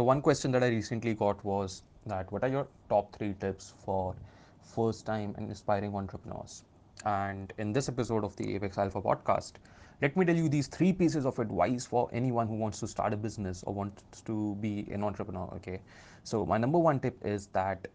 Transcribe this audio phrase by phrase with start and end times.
[0.00, 3.74] So, one question that I recently got was that what are your top three tips
[3.84, 4.14] for
[4.62, 6.64] first time and aspiring entrepreneurs?
[7.04, 9.56] And in this episode of the Apex Alpha podcast,
[10.00, 13.12] let me tell you these three pieces of advice for anyone who wants to start
[13.12, 15.52] a business or wants to be an entrepreneur.
[15.56, 15.82] Okay.
[16.24, 17.86] So, my number one tip is that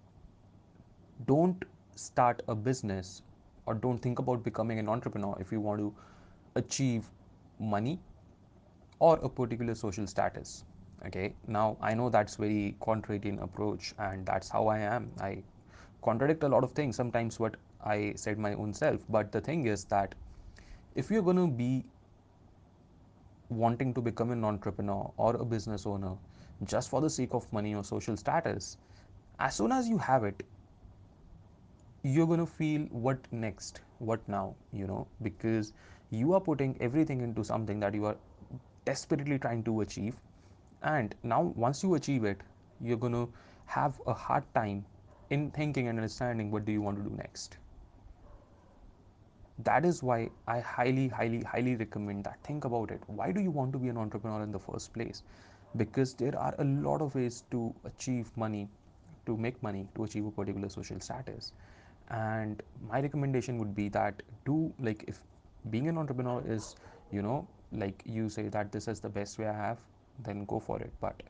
[1.25, 1.65] don't
[1.95, 3.23] start a business
[3.65, 5.91] or don't think about becoming an entrepreneur if you want to
[6.53, 7.09] achieve
[7.59, 7.99] money
[8.99, 10.65] or a particular social status
[11.05, 11.33] okay?
[11.47, 15.11] Now i know that's very contrarian approach and that's how i am.
[15.19, 15.43] I
[16.01, 18.99] contradict a lot of things sometimes what i said my own self.
[19.09, 20.15] But the thing is that
[20.95, 21.83] if you're going to be
[23.49, 26.13] wanting to become an entrepreneur or a business owner
[26.63, 28.77] just for the sake of money or social status
[29.39, 30.43] as soon as you have it
[32.03, 35.07] you're going to feel what next what now you know?
[35.21, 35.73] Because
[36.11, 38.15] you are putting everything into something that you are
[38.85, 40.13] desperately trying to achieve
[40.85, 42.41] and now once you achieve it
[42.81, 43.27] you're going to
[43.65, 44.85] have a hard time
[45.29, 47.57] in thinking and understanding what do you want to do next.
[49.67, 52.39] That is why i highly highly highly recommend that.
[52.43, 53.01] Think about it.
[53.07, 55.23] Why do you want to be an entrepreneur in the first place?
[55.77, 58.67] Because there are a lot of ways to achieve money
[59.25, 61.51] to make money to achieve a particular social status.
[62.09, 65.21] And my recommendation would be that do like if
[65.71, 66.75] being an entrepreneur is
[67.11, 69.79] you know like you say that this is the best way i have
[70.19, 70.91] then go for it.
[71.01, 71.21] But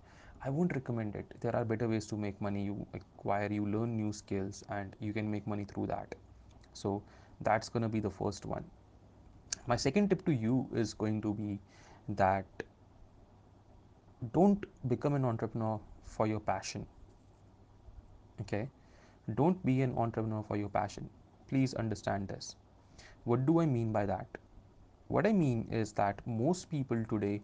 [0.44, 1.26] i won't recommend it.
[1.42, 2.64] There are better ways to make money.
[2.64, 6.14] You acquire you learn new skills and you can make money through that.
[6.74, 7.02] So
[7.42, 8.64] that's going to be the first one.
[9.68, 11.60] My second tip to you is going to be
[12.10, 12.46] that
[14.34, 16.86] don't become an entrepreneur for your passion.
[18.42, 18.70] Okay?
[19.34, 21.10] Don't be an entrepreneur for your passion.
[21.50, 22.56] Please understand this.
[23.24, 24.28] What do I mean by that?
[25.08, 27.42] What I mean is that most people today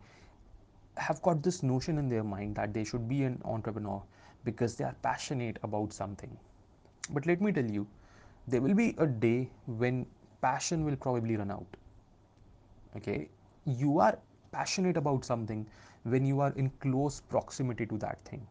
[0.98, 4.02] have got this notion in their mind that they should be an entrepreneur
[4.44, 6.36] because they are passionate about something.
[7.12, 7.88] But let me tell you,
[8.48, 10.06] there will be a day when
[10.42, 11.78] passion will probably run out.
[12.98, 13.30] Okay?
[13.66, 14.18] You are
[14.52, 15.66] passionate about something
[16.04, 18.46] when you are in close proximity to that thing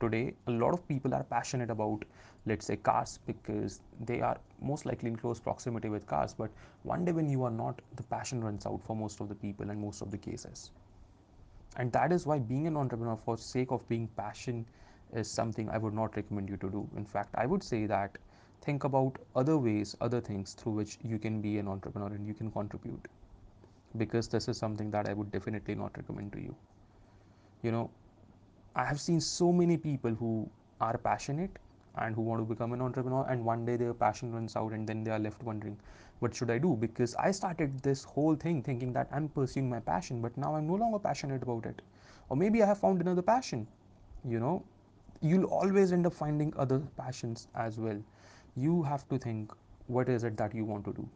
[0.00, 2.04] today a lot of people are passionate about
[2.46, 6.50] let's say cars because they are most likely in close proximity with cars but
[6.84, 9.70] one day when you are not the passion runs out for most of the people
[9.70, 10.70] and most of the cases
[11.76, 14.64] and that is why being an entrepreneur for sake of being passion
[15.12, 16.88] is something i would not recommend you to do.
[16.96, 18.18] In fact i would say that
[18.62, 22.34] think about other ways other things through which you can be an entrepreneur and you
[22.34, 23.08] can contribute.
[23.96, 26.54] Because this is something that i would definitely not recommend to you.
[27.62, 27.90] You know
[28.74, 30.48] I have seen so many people who
[30.80, 31.58] are passionate
[32.00, 34.86] and who want to become an entrepreneur, and one day their passion runs out, and
[34.86, 35.78] then they are left wondering,
[36.20, 36.76] what should I do?
[36.76, 40.66] Because I started this whole thing thinking that I'm pursuing my passion, but now I'm
[40.66, 41.82] no longer passionate about it.
[42.28, 43.66] Or maybe I have found another passion.
[44.24, 44.62] You know,
[45.20, 48.02] you'll always end up finding other passions as well.
[48.56, 49.52] You have to think,
[49.86, 51.08] what is it that you want to do?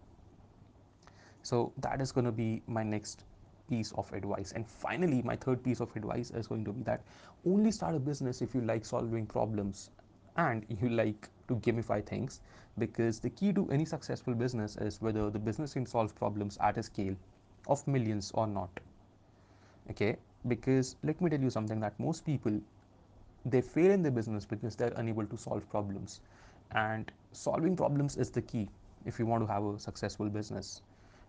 [1.43, 3.25] So, that is going to be my next
[3.69, 4.53] piece of advice.
[4.53, 7.03] And finally, my third piece of advice is going to be that
[7.47, 9.91] only start a business if you like solving problems
[10.37, 12.41] and you like to gamify things
[12.79, 16.77] because the key to any successful business is whether the business can solve problems at
[16.79, 17.15] a scale
[17.69, 18.81] of millions or not.
[19.91, 20.17] Okay?
[20.49, 22.61] Because let me tell you something that most people
[23.47, 26.21] they fail in their business because they're unable to solve problems.
[26.73, 28.69] And solving problems is the key
[29.05, 30.83] if you want to have a successful business.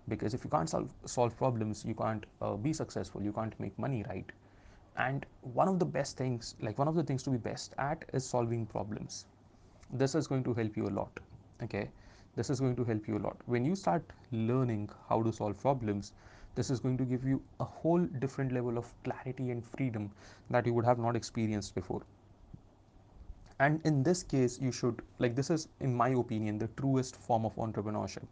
[0.08, 3.78] Because if you can't solve solve problems you can't uh, be successful you can't make
[3.78, 4.32] money right
[4.98, 8.06] and one of the best things like one of the things to be best at
[8.14, 9.26] is solving problems.
[9.94, 11.20] This is going to help you a lot
[11.64, 11.90] okay?
[12.36, 13.38] This is going to help you a lot.
[13.46, 16.12] When you start learning how to solve problems
[16.56, 20.10] this is going to give you a whole different level of clarity and freedom
[20.50, 22.02] that you would have not experienced before.
[23.60, 27.46] And in this case you should like this is in my opinion the truest form
[27.46, 28.24] of entrepreneurship.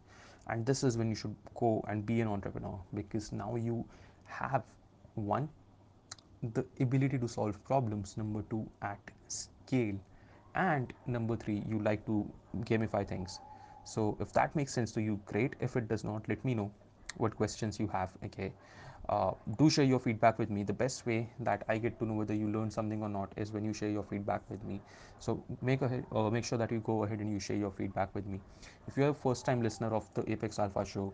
[0.46, 3.84] And this is when you should go and be an entrepreneur because now you
[4.24, 4.62] have
[5.14, 5.48] one
[6.52, 8.98] the ability to solve problems number two at
[9.28, 9.96] scale.
[10.54, 12.30] And number three you like to
[12.60, 13.40] gamify things.
[13.84, 15.54] So if that makes sense to you great.
[15.60, 16.70] If it does not let me know
[17.16, 18.52] what questions you have okay?
[19.08, 20.62] Uh, do share your feedback with me.
[20.62, 23.52] The best way that i get to know whether you learned something or not is
[23.52, 24.80] when you share your feedback with me.
[25.18, 28.14] So make ahead uh, make sure that you go ahead and you share your feedback
[28.14, 28.40] with me.
[28.88, 31.12] If you're a first time listener of the apex alpha show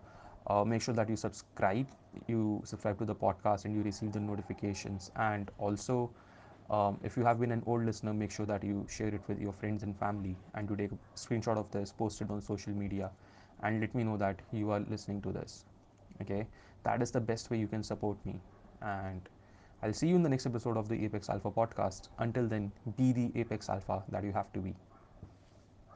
[0.51, 1.87] uh, make sure that you subscribe
[2.29, 6.11] you subscribe to the podcast and you receive the notifications and also
[6.71, 9.41] um, if you have been an old listener make sure that you share it with
[9.41, 12.73] your friends and family and you take a screenshot of this post it on social
[12.73, 13.11] media
[13.63, 15.65] and let me know that you are listening to this
[16.23, 16.47] okay
[16.85, 18.41] that is the best way you can support me
[18.83, 19.29] and
[19.83, 22.09] I'll see you in the next episode of the Apex Alpha podcast.
[22.19, 24.75] Until then, be the Apex Alpha that you have to be.